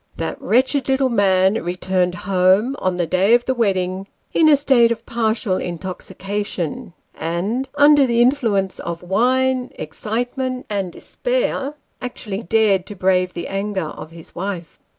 That 0.15 0.41
wretched 0.41 0.89
little 0.89 1.09
man 1.09 1.63
returned 1.63 2.15
home, 2.25 2.75
on 2.79 2.97
the 2.97 3.05
day 3.05 3.35
of 3.35 3.45
the 3.45 3.53
wedding, 3.53 4.07
in 4.33 4.49
a 4.49 4.57
state 4.57 4.91
of 4.91 5.05
partial 5.05 5.57
intoxication; 5.57 6.93
and, 7.13 7.69
under 7.75 8.07
the 8.07 8.19
influence 8.19 8.79
of 8.79 9.03
wine, 9.03 9.69
excitement, 9.75 10.65
and 10.71 10.91
despair, 10.91 11.75
actually 12.01 12.41
dared 12.41 12.87
to 12.87 12.95
brave 12.95 13.33
the 13.35 13.47
anger 13.47 13.89
of 13.89 14.09
his 14.09 14.33
wife. 14.33 14.79